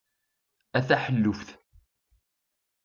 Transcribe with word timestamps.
A 0.77 0.79
taḥelluft! 0.87 1.49